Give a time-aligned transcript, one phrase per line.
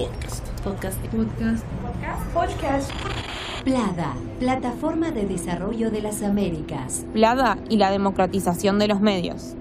[0.00, 0.48] Podcast.
[0.64, 0.98] Podcast.
[1.12, 2.32] Podcast.
[2.32, 2.90] Podcast.
[3.64, 7.04] Plada, Plataforma de Desarrollo de las Américas.
[7.12, 9.56] Plada y la democratización de los medios.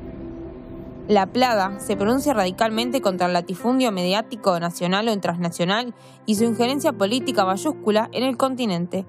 [1.10, 5.94] La plaga se pronuncia radicalmente contra el latifundio mediático nacional o transnacional
[6.25, 9.06] y su injerencia política mayúscula en el continente.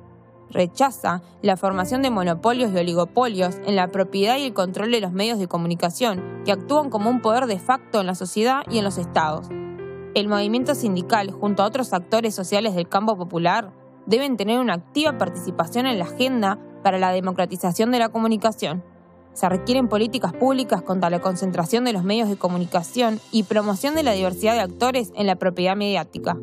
[0.50, 5.12] Rechaza la formación de monopolios y oligopolios en la propiedad y el control de los
[5.12, 8.84] medios de comunicación que actúan como un poder de facto en la sociedad y en
[8.84, 9.46] los estados.
[10.12, 13.72] El movimiento sindical, junto a otros actores sociales del campo popular,
[14.06, 18.82] deben tener una activa participación en la agenda para la democratización de la comunicación.
[19.34, 24.02] Se requieren políticas públicas contra la concentración de los medios de comunicación y promoción de
[24.02, 26.36] la diversidad de actores en la propiedad mediática.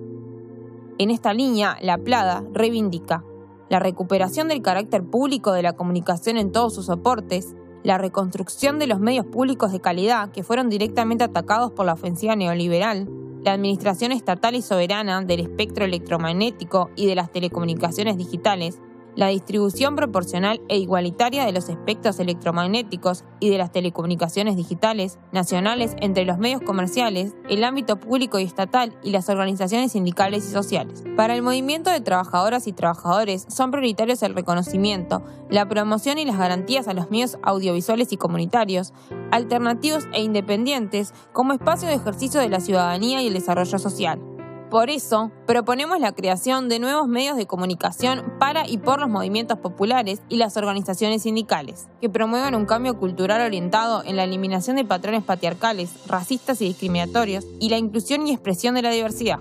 [0.97, 3.25] En esta línea, la Plada reivindica
[3.69, 8.87] la recuperación del carácter público de la comunicación en todos sus soportes, la reconstrucción de
[8.87, 13.09] los medios públicos de calidad que fueron directamente atacados por la ofensiva neoliberal,
[13.47, 18.81] la administración estatal y soberana del espectro electromagnético y de las telecomunicaciones digitales,
[19.17, 25.95] la distribución proporcional e igualitaria de los espectros electromagnéticos y de las telecomunicaciones digitales nacionales
[25.99, 31.03] entre los medios comerciales, el ámbito público y estatal y las organizaciones sindicales y sociales.
[31.15, 36.37] Para el movimiento de trabajadoras y trabajadores son prioritarios el reconocimiento, la promoción y las
[36.37, 38.93] garantías a los medios audiovisuales y comunitarios,
[39.31, 44.36] alternativos e independientes como espacio de ejercicio de la ciudadanía y el desarrollo social.
[44.69, 49.59] Por eso, proponemos la creación de nuevos medios de comunicación para y por los movimientos
[49.59, 54.83] populares y las organizaciones sindicales, que promuevan un cambio cultural orientado en la eliminación de
[54.83, 59.39] patrones patriarcales, racistas y discriminatorios y la inclusión y expresión de la diversidad.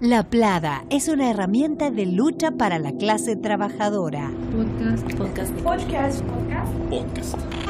[0.00, 4.30] La Plada es una herramienta de lucha para la clase trabajadora.
[4.52, 5.16] Podcast.
[5.16, 5.52] Podcast.
[5.62, 6.22] Podcast.
[6.90, 7.63] Podcast.